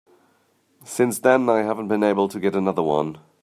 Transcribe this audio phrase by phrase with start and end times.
[0.83, 3.19] Since then I haven't been able to get another one.